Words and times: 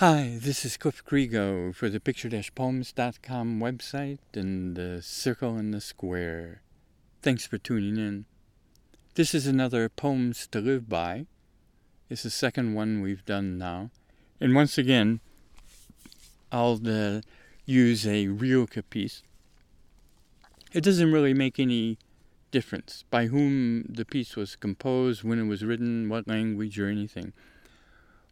Hi, 0.00 0.38
this 0.40 0.64
is 0.64 0.76
Cliff 0.76 1.04
Griego 1.04 1.74
for 1.74 1.88
the 1.88 1.98
picture-poems.com 1.98 3.58
website 3.58 4.18
and 4.32 4.76
the 4.76 5.02
Circle 5.02 5.58
in 5.58 5.72
the 5.72 5.80
Square. 5.80 6.62
Thanks 7.20 7.48
for 7.48 7.58
tuning 7.58 7.96
in. 7.96 8.24
This 9.16 9.34
is 9.34 9.48
another 9.48 9.88
Poems 9.88 10.46
to 10.52 10.60
Live 10.60 10.88
By. 10.88 11.26
It's 12.08 12.22
the 12.22 12.30
second 12.30 12.74
one 12.74 13.00
we've 13.00 13.24
done 13.24 13.58
now. 13.58 13.90
And 14.40 14.54
once 14.54 14.78
again, 14.78 15.18
I'll 16.52 16.78
uh, 16.86 17.22
use 17.66 18.06
a 18.06 18.28
Rilke 18.28 18.88
piece. 18.90 19.24
It 20.72 20.84
doesn't 20.84 21.10
really 21.10 21.34
make 21.34 21.58
any 21.58 21.98
difference 22.52 23.02
by 23.10 23.26
whom 23.26 23.82
the 23.88 24.04
piece 24.04 24.36
was 24.36 24.54
composed, 24.54 25.24
when 25.24 25.40
it 25.40 25.48
was 25.48 25.64
written, 25.64 26.08
what 26.08 26.28
language, 26.28 26.78
or 26.78 26.86
anything. 26.86 27.32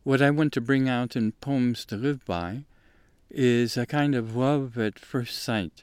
What 0.07 0.23
I 0.23 0.31
want 0.31 0.53
to 0.53 0.61
bring 0.61 0.89
out 0.89 1.17
in 1.17 1.33
Poems 1.33 1.85
to 1.87 1.97
Live 1.97 2.25
By 2.25 2.63
is 3.29 3.77
a 3.77 3.87
kind 3.87 4.15
of 4.15 4.37
love 4.37 4.79
at 4.79 5.01
first 5.01 5.43
sight, 5.43 5.83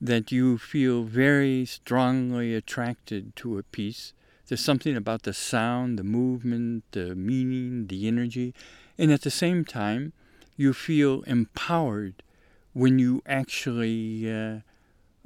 that 0.00 0.30
you 0.30 0.58
feel 0.58 1.02
very 1.02 1.64
strongly 1.64 2.54
attracted 2.54 3.34
to 3.34 3.58
a 3.58 3.64
piece. 3.64 4.12
There's 4.46 4.60
something 4.60 4.94
about 4.94 5.24
the 5.24 5.32
sound, 5.32 5.98
the 5.98 6.04
movement, 6.04 6.84
the 6.92 7.16
meaning, 7.16 7.88
the 7.88 8.06
energy, 8.06 8.54
and 8.96 9.10
at 9.10 9.22
the 9.22 9.30
same 9.32 9.64
time, 9.64 10.12
you 10.56 10.72
feel 10.72 11.22
empowered 11.22 12.22
when 12.74 13.00
you 13.00 13.22
actually 13.26 14.32
uh, 14.32 14.58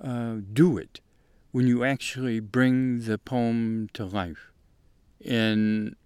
uh, 0.03 0.37
do 0.51 0.79
it, 0.79 1.01
when 1.53 1.67
you 1.67 1.85
actually 1.85 2.41
bring 2.41 3.03
the 3.03 3.19
poem 3.19 3.91
to 3.93 4.07
life. 4.07 4.53
And 5.23 5.97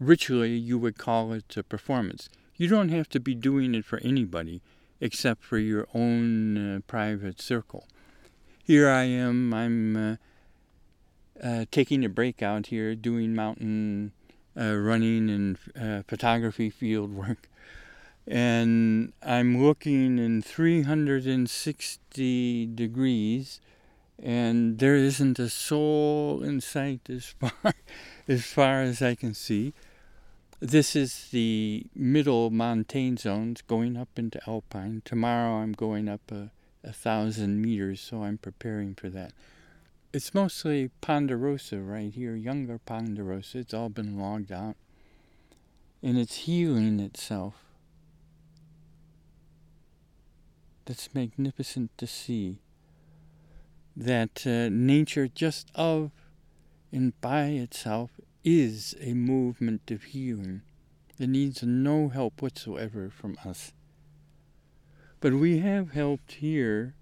Ritually, 0.00 0.56
you 0.56 0.78
would 0.78 0.96
call 0.96 1.32
it 1.32 1.56
a 1.56 1.62
performance. 1.62 2.28
You 2.56 2.68
don't 2.68 2.90
have 2.90 3.08
to 3.10 3.20
be 3.20 3.34
doing 3.34 3.74
it 3.74 3.84
for 3.84 3.98
anybody 3.98 4.62
except 5.00 5.44
for 5.44 5.58
your 5.58 5.86
own 5.94 6.56
uh, 6.56 6.80
private 6.86 7.40
circle. 7.40 7.86
Here 8.62 8.88
I 8.88 9.04
am, 9.04 9.54
I'm 9.54 9.96
uh, 9.96 10.16
uh, 11.42 11.64
taking 11.70 12.04
a 12.04 12.08
break 12.08 12.42
out 12.42 12.66
here, 12.66 12.94
doing 12.94 13.34
mountain 13.34 14.12
uh, 14.58 14.74
running 14.74 15.30
and 15.30 15.56
uh, 15.80 16.02
photography 16.06 16.68
field 16.70 17.14
work. 17.14 17.48
And 18.26 19.12
I'm 19.22 19.64
looking 19.64 20.18
in 20.18 20.42
360 20.42 22.66
degrees, 22.66 23.60
and 24.22 24.78
there 24.78 24.96
isn't 24.96 25.38
a 25.38 25.48
soul 25.48 26.42
in 26.42 26.60
sight 26.60 27.08
as 27.08 27.24
far 27.24 27.52
as 28.28 28.44
far 28.44 28.82
as 28.82 29.00
I 29.00 29.14
can 29.14 29.32
see. 29.32 29.72
This 30.60 30.96
is 30.96 31.28
the 31.30 31.86
middle 31.94 32.50
montane 32.50 33.16
zones 33.16 33.62
going 33.62 33.96
up 33.96 34.08
into 34.16 34.40
alpine. 34.48 35.02
Tomorrow 35.04 35.58
I'm 35.58 35.72
going 35.72 36.08
up 36.08 36.32
a, 36.32 36.50
a 36.82 36.92
thousand 36.92 37.62
meters, 37.62 38.00
so 38.00 38.24
I'm 38.24 38.38
preparing 38.38 38.96
for 38.96 39.08
that. 39.08 39.32
It's 40.12 40.34
mostly 40.34 40.90
ponderosa 41.00 41.78
right 41.78 42.12
here, 42.12 42.34
younger 42.34 42.78
ponderosa. 42.78 43.58
It's 43.58 43.72
all 43.72 43.88
been 43.88 44.18
logged 44.18 44.50
out. 44.50 44.74
And 46.02 46.18
it's 46.18 46.38
healing 46.38 46.98
itself. 46.98 47.54
That's 50.86 51.14
magnificent 51.14 51.96
to 51.98 52.08
see. 52.08 52.58
That 53.96 54.44
uh, 54.44 54.70
nature 54.72 55.28
just 55.28 55.70
of 55.76 56.10
and 56.90 57.20
by 57.20 57.44
itself 57.44 58.10
is 58.44 58.94
a 59.00 59.14
movement 59.14 59.90
of 59.90 60.04
healing 60.04 60.62
that 61.18 61.26
needs 61.26 61.62
no 61.62 62.08
help 62.08 62.40
whatsoever 62.40 63.10
from 63.10 63.36
us. 63.44 63.72
But 65.20 65.34
we 65.34 65.58
have 65.58 65.90
helped 65.90 66.32
here. 66.32 66.94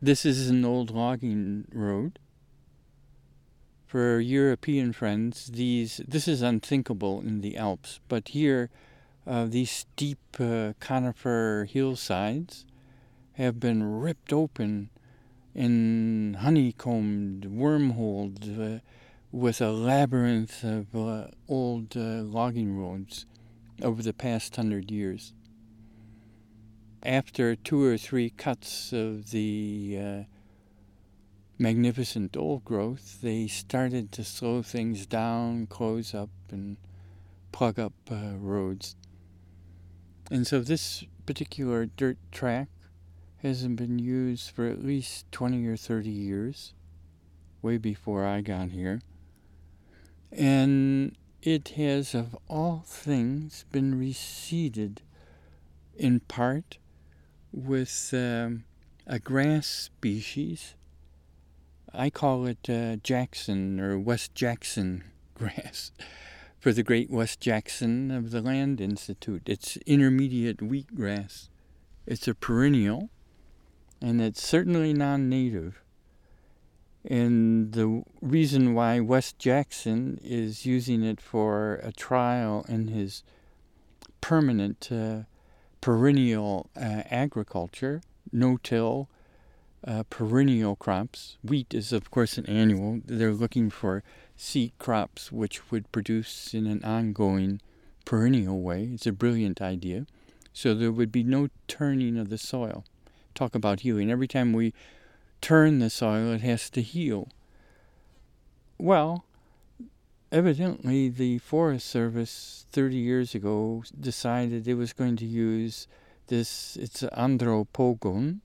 This 0.00 0.24
is 0.24 0.48
an 0.48 0.64
old 0.64 0.90
logging 0.90 1.66
road. 1.72 2.18
For 3.86 4.20
European 4.20 4.92
friends, 4.92 5.46
these 5.46 6.00
this 6.06 6.28
is 6.28 6.42
unthinkable 6.42 7.20
in 7.20 7.40
the 7.40 7.56
Alps, 7.56 7.98
but 8.06 8.28
here, 8.28 8.70
uh, 9.26 9.46
these 9.46 9.70
steep 9.70 10.20
uh, 10.38 10.74
conifer 10.78 11.66
hillsides 11.68 12.64
have 13.32 13.58
been 13.58 13.82
ripped 13.82 14.32
open 14.32 14.90
and 15.56 16.36
honeycombed, 16.36 17.46
wormholed. 17.46 18.60
Uh, 18.60 18.78
with 19.32 19.60
a 19.60 19.70
labyrinth 19.70 20.64
of 20.64 20.94
uh, 20.94 21.26
old 21.48 21.96
uh, 21.96 22.22
logging 22.22 22.76
roads 22.76 23.26
over 23.80 24.02
the 24.02 24.12
past 24.12 24.56
hundred 24.56 24.90
years. 24.90 25.32
After 27.02 27.54
two 27.54 27.82
or 27.82 27.96
three 27.96 28.30
cuts 28.30 28.92
of 28.92 29.30
the 29.30 29.98
uh, 30.00 30.22
magnificent 31.58 32.36
old 32.36 32.64
growth, 32.64 33.20
they 33.22 33.46
started 33.46 34.10
to 34.12 34.24
slow 34.24 34.62
things 34.62 35.06
down, 35.06 35.66
close 35.66 36.12
up, 36.12 36.30
and 36.50 36.76
plug 37.52 37.78
up 37.78 37.92
uh, 38.10 38.34
roads. 38.36 38.96
And 40.30 40.44
so 40.46 40.60
this 40.60 41.04
particular 41.24 41.86
dirt 41.86 42.18
track 42.32 42.68
hasn't 43.42 43.76
been 43.76 43.98
used 43.98 44.50
for 44.50 44.66
at 44.66 44.84
least 44.84 45.30
20 45.30 45.66
or 45.66 45.76
30 45.76 46.10
years, 46.10 46.74
way 47.62 47.78
before 47.78 48.26
I 48.26 48.40
got 48.40 48.70
here. 48.70 49.00
And 50.32 51.16
it 51.42 51.70
has, 51.70 52.14
of 52.14 52.36
all 52.48 52.84
things, 52.86 53.64
been 53.72 53.98
reseeded 53.98 54.98
in 55.96 56.20
part 56.20 56.78
with 57.52 58.10
um, 58.12 58.64
a 59.06 59.18
grass 59.18 59.66
species. 59.66 60.74
I 61.92 62.10
call 62.10 62.46
it 62.46 62.68
uh, 62.68 62.96
Jackson 62.96 63.80
or 63.80 63.98
Wes 63.98 64.28
Jackson 64.28 65.04
grass 65.34 65.90
for 66.60 66.72
the 66.72 66.82
great 66.82 67.10
Wes 67.10 67.36
Jackson 67.36 68.10
of 68.10 68.30
the 68.30 68.42
Land 68.42 68.80
Institute. 68.80 69.42
It's 69.46 69.78
intermediate 69.86 70.58
wheatgrass. 70.58 71.48
It's 72.06 72.28
a 72.28 72.34
perennial, 72.34 73.08
and 74.00 74.20
it's 74.20 74.46
certainly 74.46 74.92
non 74.92 75.28
native. 75.28 75.82
And 77.04 77.72
the 77.72 78.02
reason 78.20 78.74
why 78.74 79.00
Wes 79.00 79.32
Jackson 79.32 80.18
is 80.22 80.66
using 80.66 81.02
it 81.02 81.20
for 81.20 81.80
a 81.82 81.92
trial 81.92 82.64
in 82.68 82.88
his 82.88 83.22
permanent 84.20 84.90
uh, 84.92 85.20
perennial 85.80 86.68
uh, 86.76 87.02
agriculture, 87.10 88.02
no 88.32 88.58
till, 88.62 89.08
uh, 89.86 90.02
perennial 90.10 90.76
crops. 90.76 91.38
Wheat 91.42 91.72
is, 91.72 91.92
of 91.92 92.10
course, 92.10 92.36
an 92.36 92.46
annual. 92.46 93.00
They're 93.06 93.32
looking 93.32 93.70
for 93.70 94.02
seed 94.36 94.72
crops 94.78 95.32
which 95.32 95.70
would 95.70 95.90
produce 95.92 96.52
in 96.52 96.66
an 96.66 96.84
ongoing 96.84 97.60
perennial 98.04 98.60
way. 98.60 98.90
It's 98.92 99.06
a 99.06 99.12
brilliant 99.12 99.62
idea. 99.62 100.06
So 100.52 100.74
there 100.74 100.92
would 100.92 101.12
be 101.12 101.22
no 101.22 101.48
turning 101.68 102.18
of 102.18 102.28
the 102.28 102.38
soil. 102.38 102.84
Talk 103.34 103.54
about 103.54 103.80
healing. 103.80 104.10
Every 104.10 104.28
time 104.28 104.52
we 104.52 104.74
turn 105.40 105.78
the 105.78 105.90
soil, 105.90 106.32
it 106.32 106.40
has 106.40 106.70
to 106.70 106.82
heal. 106.82 107.28
Well, 108.78 109.24
evidently 110.32 111.08
the 111.08 111.38
Forest 111.38 111.86
Service 111.86 112.66
30 112.72 112.96
years 112.96 113.34
ago 113.34 113.84
decided 113.98 114.66
it 114.66 114.74
was 114.74 114.92
going 114.92 115.16
to 115.16 115.26
use 115.26 115.86
this, 116.28 116.76
it's 116.76 117.02
andropogon, 117.02 118.40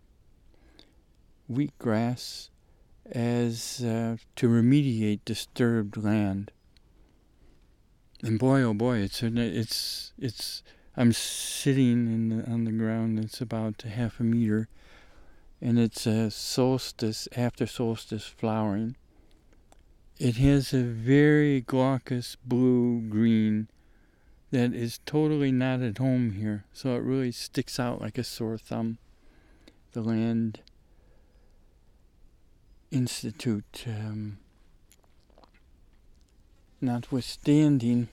wheatgrass, 1.52 2.50
as 3.12 3.84
uh, 3.84 4.18
to 4.36 4.50
remediate 4.50 5.20
disturbed 5.26 5.96
land. 5.96 6.52
And 8.24 8.40
boy, 8.40 8.62
oh 8.64 8.74
boy, 8.74 8.98
it's 8.98 9.22
it's 9.22 10.14
it's. 10.18 10.64
I'm 10.98 11.12
sitting 11.12 12.08
in 12.08 12.30
the, 12.30 12.52
on 12.52 12.64
the 12.64 12.72
ground. 12.72 13.20
It's 13.20 13.42
about 13.42 13.84
half 13.84 14.20
a 14.20 14.24
meter 14.24 14.68
and 15.62 15.80
it's 15.80 16.06
a 16.06 16.30
solstice, 16.30 17.28
after 17.36 17.66
solstice 17.66 18.26
flowering. 18.26 18.96
It 20.20 20.38
has 20.38 20.74
a 20.74 20.84
very 20.84 21.62
glaucous 21.62 22.38
blue 22.46 23.02
green 23.02 23.68
that 24.52 24.74
is 24.74 25.00
totally 25.06 25.52
not 25.52 25.82
at 25.82 25.98
home 25.98 26.34
here, 26.34 26.66
so 26.72 26.96
it 26.96 27.04
really 27.04 27.32
sticks 27.32 27.80
out 27.80 28.02
like 28.02 28.18
a 28.18 28.24
sore 28.24 28.58
thumb. 28.58 28.98
The 29.94 30.02
Land 30.02 30.60
Institute, 32.92 33.86
um, 33.88 34.38
notwithstanding, 36.80 38.10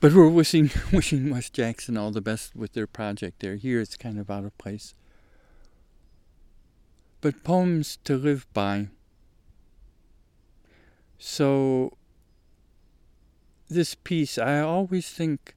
but 0.00 0.12
we're 0.12 0.28
wishing 0.28 0.70
wishing 0.92 1.30
Wes 1.30 1.50
Jackson 1.50 1.96
all 1.96 2.10
the 2.10 2.20
best 2.20 2.56
with 2.56 2.72
their 2.72 2.86
project 2.86 3.40
there. 3.40 3.56
Here 3.56 3.80
it's 3.80 3.96
kind 3.96 4.18
of 4.18 4.30
out 4.30 4.44
of 4.44 4.56
place 4.58 4.94
but 7.20 7.44
poems 7.44 7.98
to 8.04 8.16
live 8.16 8.46
by. 8.52 8.88
So, 11.18 11.96
this 13.68 13.94
piece, 13.94 14.38
I 14.38 14.60
always 14.60 15.08
think 15.10 15.54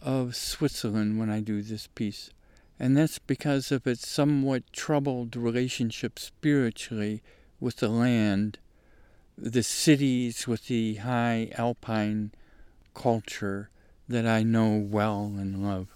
of 0.00 0.36
Switzerland 0.36 1.18
when 1.18 1.30
I 1.30 1.40
do 1.40 1.62
this 1.62 1.88
piece. 1.88 2.30
And 2.78 2.96
that's 2.96 3.18
because 3.18 3.70
of 3.70 3.86
its 3.86 4.08
somewhat 4.08 4.72
troubled 4.72 5.36
relationship 5.36 6.18
spiritually 6.18 7.22
with 7.60 7.76
the 7.76 7.88
land, 7.88 8.58
the 9.38 9.62
cities 9.62 10.46
with 10.46 10.66
the 10.66 10.96
high 10.96 11.50
alpine 11.56 12.32
culture 12.94 13.70
that 14.08 14.26
I 14.26 14.42
know 14.42 14.76
well 14.76 15.34
and 15.38 15.64
love. 15.64 15.88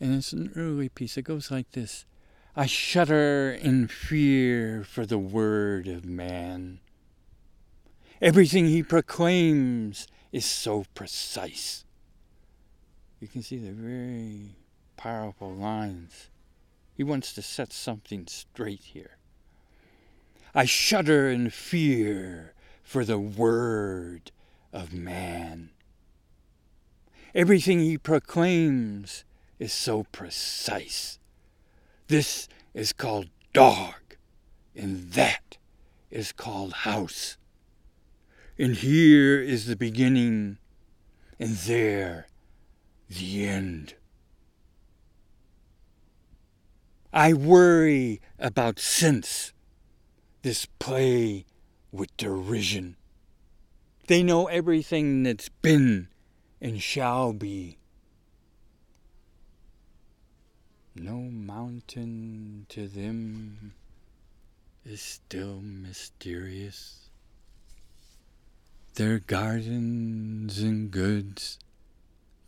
And 0.00 0.14
it's 0.14 0.32
an 0.32 0.52
early 0.54 0.88
piece. 0.88 1.16
It 1.16 1.22
goes 1.22 1.50
like 1.50 1.72
this 1.72 2.04
I 2.58 2.64
shudder 2.64 3.50
in 3.50 3.86
fear 3.86 4.82
for 4.82 5.04
the 5.04 5.18
word 5.18 5.86
of 5.86 6.06
man. 6.06 6.80
Everything 8.22 8.64
he 8.64 8.82
proclaims 8.82 10.08
is 10.32 10.46
so 10.46 10.86
precise. 10.94 11.84
You 13.20 13.28
can 13.28 13.42
see 13.42 13.58
the 13.58 13.72
very 13.72 14.56
powerful 14.96 15.52
lines. 15.52 16.30
He 16.94 17.04
wants 17.04 17.34
to 17.34 17.42
set 17.42 17.74
something 17.74 18.26
straight 18.26 18.84
here. 18.84 19.18
I 20.54 20.64
shudder 20.64 21.28
in 21.28 21.50
fear 21.50 22.54
for 22.82 23.04
the 23.04 23.18
word 23.18 24.32
of 24.72 24.94
man. 24.94 25.72
Everything 27.34 27.80
he 27.80 27.98
proclaims 27.98 29.24
is 29.58 29.74
so 29.74 30.04
precise. 30.04 31.18
This 32.08 32.48
is 32.72 32.92
called 32.92 33.28
dog, 33.52 34.16
and 34.74 35.12
that 35.12 35.58
is 36.10 36.32
called 36.32 36.72
house. 36.72 37.36
And 38.58 38.74
here 38.74 39.40
is 39.40 39.66
the 39.66 39.76
beginning, 39.76 40.58
and 41.38 41.56
there 41.56 42.26
the 43.08 43.46
end. 43.46 43.94
I 47.12 47.32
worry 47.32 48.20
about 48.38 48.78
sense, 48.78 49.52
this 50.42 50.66
play 50.78 51.46
with 51.90 52.16
derision. 52.16 52.96
They 54.06 54.22
know 54.22 54.46
everything 54.46 55.22
that's 55.22 55.48
been 55.48 56.08
and 56.60 56.80
shall 56.80 57.32
be. 57.32 57.78
No 60.98 61.16
mountain 61.20 62.64
to 62.70 62.88
them 62.88 63.74
is 64.82 65.02
still 65.02 65.60
mysterious. 65.60 67.10
Their 68.94 69.18
gardens 69.18 70.58
and 70.58 70.90
goods 70.90 71.58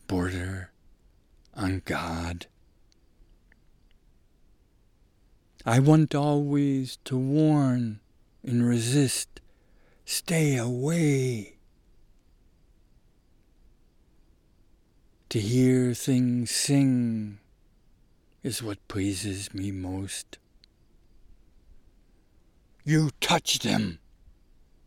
border 0.06 0.70
on 1.54 1.82
God. 1.84 2.46
I 5.66 5.78
want 5.80 6.14
always 6.14 6.96
to 7.04 7.18
warn 7.18 8.00
and 8.42 8.66
resist. 8.66 9.42
Stay 10.06 10.56
away. 10.56 11.58
To 15.28 15.38
hear 15.38 15.92
things 15.92 16.50
sing 16.50 17.40
is 18.42 18.62
what 18.62 18.86
pleases 18.88 19.52
me 19.52 19.70
most. 19.70 20.38
You 22.84 23.10
touch 23.20 23.58
them, 23.60 23.98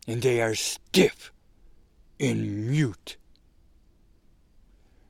and 0.06 0.22
they 0.22 0.40
are 0.40 0.54
stiff 0.54 1.32
and 2.18 2.68
mute. 2.68 3.16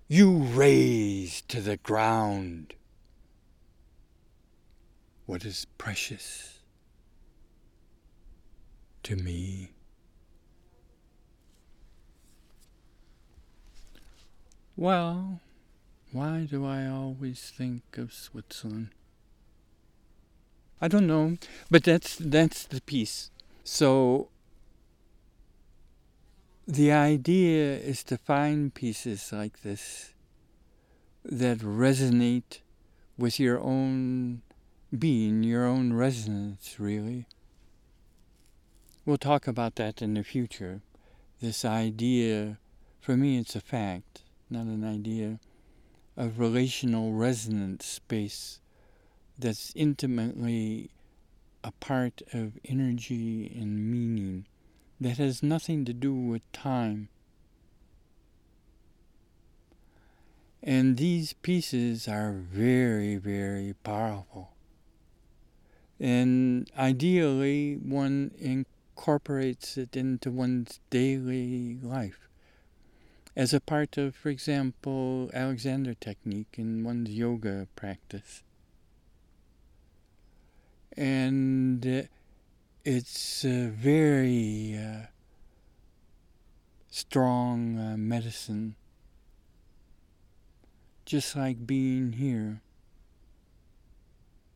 You 0.09 0.39
raze 0.39 1.43
to 1.49 1.61
the 1.61 1.79
ground 1.79 2.75
what 5.27 5.45
is 5.45 5.67
precious 5.79 6.59
to 9.05 9.17
me. 9.17 9.71
Well, 14.77 15.41
why 16.13 16.47
do 16.49 16.67
I 16.67 16.87
always 16.87 17.41
think 17.57 17.83
of 17.97 18.13
Switzerland? 18.13 18.91
I 20.81 20.89
don't 20.89 21.07
know, 21.07 21.39
but 21.71 21.85
that's 21.85 22.17
that's 22.17 22.65
the 22.65 22.83
piece. 22.83 23.31
So 23.65 24.29
the 26.67 26.93
idea 26.93 27.77
is 27.77 28.05
to 28.05 28.19
find 28.19 28.75
pieces 28.75 29.33
like 29.33 29.63
this 29.63 30.13
that 31.25 31.59
resonate 31.59 32.59
with 33.17 33.41
your 33.41 33.61
own 33.61 34.43
being, 34.97 35.43
your 35.43 35.65
own 35.65 35.95
resonance, 35.95 36.79
really. 36.79 37.27
We'll 39.07 39.17
talk 39.17 39.47
about 39.47 39.77
that 39.77 40.03
in 40.03 40.15
the 40.15 40.23
future. 40.23 40.83
This 41.41 41.65
idea, 41.65 42.59
for 43.01 43.17
me, 43.17 43.39
it's 43.39 43.57
a 43.57 43.61
fact, 43.61 44.23
not 44.51 44.67
an 44.67 44.85
idea 44.85 45.41
of 46.17 46.39
relational 46.39 47.13
resonance 47.13 47.87
space 47.87 48.61
that's 49.39 49.73
intimately 49.75 50.91
a 51.65 51.73
part 51.73 52.23
of 52.33 52.59
energy 52.65 53.53
and 53.59 53.91
meaning 53.91 54.47
that 55.01 55.19
has 55.19 55.43
nothing 55.43 55.85
to 55.85 55.93
do 55.93 56.15
with 56.15 56.51
time. 56.53 57.09
And 60.63 60.97
these 60.97 61.33
pieces 61.33 62.07
are 62.07 62.33
very, 62.33 63.17
very 63.17 63.75
powerful. 63.83 64.53
And 65.99 66.71
ideally, 66.79 67.75
one 67.75 68.33
incorporates 68.39 69.77
it 69.77 69.97
into 69.97 70.31
one's 70.31 70.79
daily 70.91 71.79
life 71.83 72.29
as 73.35 73.55
a 73.55 73.61
part 73.61 73.97
of, 73.97 74.15
for 74.15 74.29
example, 74.29 75.31
Alexander 75.33 75.95
technique 75.95 76.55
in 76.59 76.85
one's 76.85 77.11
yoga 77.11 77.67
practice. 77.75 78.43
And 80.97 81.87
uh, 81.87 82.03
it's 82.85 83.45
a 83.45 83.69
very 83.69 84.77
uh, 84.79 85.07
strong 86.91 87.79
uh, 87.79 87.97
medicine, 87.97 88.75
just 91.07 91.35
like 91.35 91.67
being 91.67 92.13
here 92.13 92.61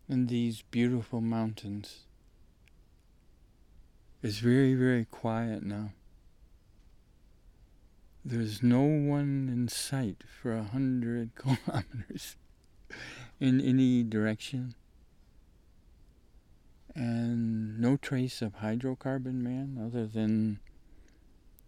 in 0.09 0.27
these 0.27 0.63
beautiful 0.71 1.23
mountains. 1.23 2.01
It's 4.23 4.39
very, 4.39 4.75
very 4.75 5.07
quiet 5.07 5.63
now. 5.63 5.93
There's 8.29 8.61
no 8.61 8.81
one 8.81 9.49
in 9.49 9.69
sight 9.69 10.25
for 10.27 10.53
a 10.53 10.65
hundred 10.65 11.31
kilometers 11.37 12.35
in 13.39 13.61
any 13.61 14.03
direction. 14.03 14.75
And 16.93 17.79
no 17.79 17.97
trace 17.97 18.43
of 18.43 18.57
hydrocarbon 18.57 19.35
man 19.35 19.79
other 19.81 20.09
than 20.09 20.59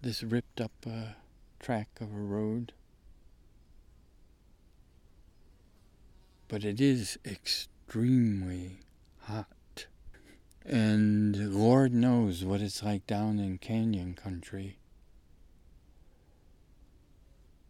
this 0.03 0.25
ripped 0.25 0.61
up 0.61 0.73
uh, 0.85 1.13
track 1.61 1.91
of 2.01 2.13
a 2.13 2.19
road. 2.19 2.73
But 6.49 6.65
it 6.65 6.81
is 6.81 7.21
extremely 7.25 8.81
hot. 9.21 9.87
And 10.67 11.55
Lord 11.55 11.95
knows 11.95 12.45
what 12.45 12.61
it's 12.61 12.83
like 12.83 13.07
down 13.07 13.39
in 13.39 13.59
canyon 13.59 14.15
country 14.15 14.79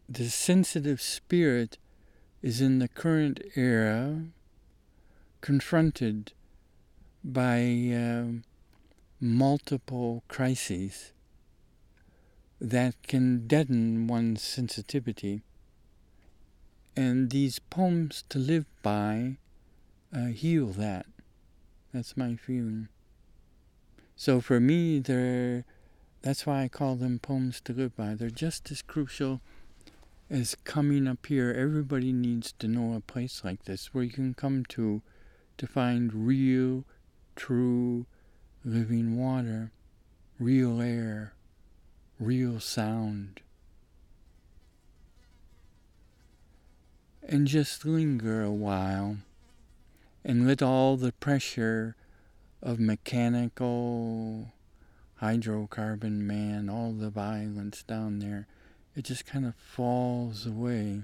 the 0.09 0.31
sensitive 0.31 1.03
spirit 1.03 1.77
is 2.41 2.61
in 2.61 2.79
the 2.79 2.88
current 2.88 3.41
era 3.57 4.23
confronted 5.43 6.33
by 7.23 7.93
uh, 7.95 8.41
multiple 9.21 10.23
crises 10.29 11.12
that 12.61 12.95
can 13.07 13.47
deaden 13.47 14.07
one's 14.07 14.43
sensitivity. 14.43 15.43
And 16.97 17.31
these 17.31 17.59
poems 17.59 18.25
to 18.31 18.38
live 18.38 18.67
by 18.83 19.37
uh, 20.15 20.27
heal 20.27 20.69
that. 20.69 21.07
That's 21.93 22.17
my 22.17 22.35
feeling. 22.37 22.88
So 24.17 24.41
for 24.41 24.59
me, 24.59 24.99
they're, 24.99 25.65
that's 26.23 26.47
why 26.47 26.62
I 26.62 26.69
call 26.69 26.97
them 26.97 27.19
poems 27.19 27.61
to 27.62 27.73
live 27.73 27.95
by. 27.95 28.15
They're 28.15 28.31
just 28.31 28.71
as 28.71 28.83
crucial 28.83 29.41
is 30.30 30.56
coming 30.64 31.06
up 31.06 31.26
here. 31.26 31.50
Everybody 31.50 32.12
needs 32.12 32.52
to 32.58 32.68
know 32.68 32.94
a 32.94 33.00
place 33.00 33.42
like 33.44 33.64
this 33.64 33.94
where 33.94 34.04
you 34.04 34.11
can 34.11 34.35
come 34.35 34.64
to 34.70 35.02
to 35.56 35.66
find 35.66 36.26
real, 36.26 36.85
true, 37.35 38.06
living 38.64 39.16
water, 39.16 39.73
real 40.38 40.80
air, 40.80 41.35
real 42.20 42.61
sound. 42.61 43.40
and 47.28 47.47
just 47.47 47.85
linger 47.85 48.42
a 48.42 48.50
while 48.50 49.18
and 50.25 50.49
let 50.49 50.62
all 50.62 50.97
the 50.97 51.12
pressure 51.12 51.94
of 52.62 52.80
mechanical 52.80 54.52
hydrocarbon 55.20 56.20
man, 56.20 56.70
all 56.70 56.92
the 56.92 57.11
violence 57.11 57.82
down 57.82 58.18
there, 58.18 58.47
it 58.99 59.05
just 59.05 59.25
kind 59.25 59.47
of 59.47 59.55
falls 59.55 60.45
away. 60.45 61.02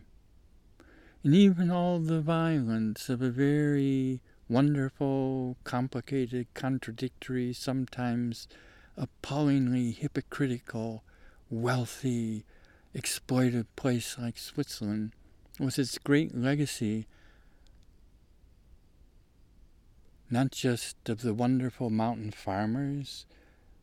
And 1.22 1.34
even 1.34 1.70
all 1.70 2.00
the 2.00 2.20
violence 2.20 3.08
of 3.08 3.22
a 3.22 3.30
very 3.30 4.20
wonderful, 4.48 5.56
complicated, 5.62 6.48
contradictory, 6.54 7.52
sometimes 7.52 8.48
appallingly 8.96 9.92
hypocritical, 9.92 11.04
wealthy, 11.48 12.44
exploited 12.92 13.74
place 13.76 14.16
like 14.18 14.38
Switzerland, 14.38 15.12
with 15.60 15.78
its 15.78 15.96
great 15.98 16.36
legacy, 16.36 17.06
not 20.28 20.50
just 20.50 21.08
of 21.08 21.22
the 21.22 21.32
wonderful 21.32 21.90
mountain 21.90 22.32
farmers, 22.32 23.24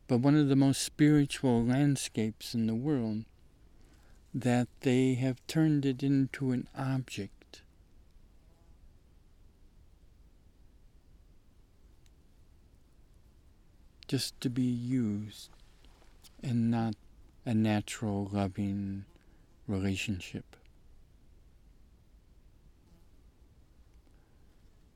but 0.06 0.18
one 0.18 0.36
of 0.36 0.48
the 0.48 0.56
most 0.56 0.82
spiritual 0.82 1.64
landscapes 1.64 2.54
in 2.54 2.66
the 2.66 2.74
world, 2.74 3.24
that 4.34 4.68
they 4.80 5.14
have 5.14 5.46
turned 5.46 5.84
it 5.84 6.02
into 6.02 6.52
an 6.52 6.68
object. 6.76 7.62
Just 14.08 14.38
to 14.40 14.50
be 14.50 14.62
used 14.62 15.50
and 16.42 16.70
not 16.70 16.94
a 17.46 17.54
natural, 17.54 18.28
loving 18.32 19.04
relationship. 19.66 20.56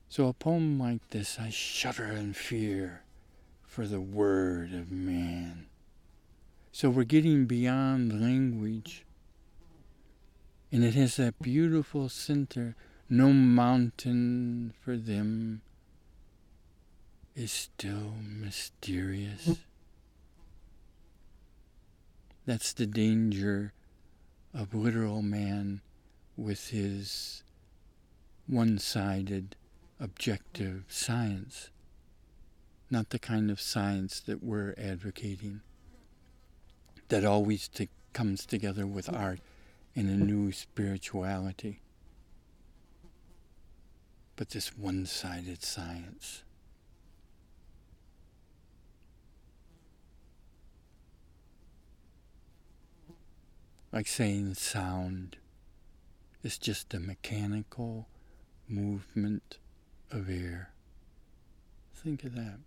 So, 0.09 0.29
a 0.29 0.33
poem 0.33 0.79
like 0.79 1.11
this, 1.11 1.39
I 1.39 1.51
shudder 1.51 2.07
in 2.07 2.33
fear 2.33 3.03
for 3.63 3.87
the 3.87 4.01
word 4.01 4.73
of 4.73 4.91
man. 4.91 5.67
So, 6.73 6.89
we're 6.89 7.05
getting 7.05 7.47
beyond 7.47 8.21
language. 8.23 9.06
And 10.77 10.85
it 10.85 10.93
has 10.93 11.17
that 11.17 11.41
beautiful 11.41 12.11
center. 12.11 12.77
No 13.09 13.33
mountain 13.33 14.75
for 14.79 14.99
them 14.99 15.63
is 17.35 17.51
still 17.51 18.13
mysterious. 18.23 19.57
That's 22.45 22.75
the 22.75 22.85
danger 22.87 23.73
of 24.53 24.75
literal 24.75 25.23
man 25.23 25.81
with 26.37 26.69
his 26.69 27.43
one 28.47 28.77
sided 28.77 29.57
objective 29.99 30.85
science, 30.89 31.71
not 32.91 33.09
the 33.09 33.19
kind 33.19 33.51
of 33.51 33.63
science 33.63 34.21
that 34.21 34.45
we're 34.45 34.75
advocating, 34.77 35.63
that 37.09 37.25
always 37.25 37.67
t- 37.67 37.89
comes 38.13 38.45
together 38.45 38.87
with 38.87 39.11
art 39.11 39.41
in 39.97 40.09
a 40.09 40.17
new 40.17 40.53
spirituality, 40.53 41.81
but 44.37 44.51
this 44.51 44.77
one 44.77 45.07
sided 45.07 45.65
science. 45.65 46.45
like 53.97 54.07
saying 54.07 54.53
sound 54.53 55.39
is 56.43 56.59
just 56.59 56.93
a 56.93 57.01
mechanical 57.01 58.07
movement 58.69 59.57
of 60.11 60.29
air. 60.29 60.69
Think 61.95 62.23
of 62.25 62.35
that. 62.35 62.59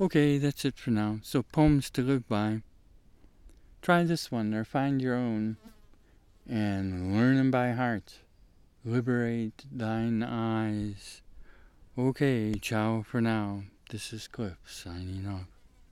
Okay, 0.00 0.38
that's 0.38 0.64
it 0.64 0.78
for 0.78 0.92
now. 0.92 1.18
So, 1.22 1.42
poems 1.42 1.90
to 1.90 2.00
live 2.00 2.26
by. 2.26 2.62
Try 3.86 4.02
this 4.02 4.32
one 4.32 4.52
or 4.52 4.64
find 4.64 5.00
your 5.00 5.14
own 5.14 5.58
and 6.44 7.14
learn 7.16 7.36
them 7.36 7.52
by 7.52 7.70
heart. 7.70 8.18
Liberate 8.84 9.64
thine 9.70 10.24
eyes. 10.24 11.22
Okay, 11.96 12.54
ciao 12.54 13.04
for 13.08 13.20
now. 13.20 13.62
This 13.90 14.12
is 14.12 14.26
Cliff 14.26 14.56
signing 14.66 15.28
off. 15.28 15.55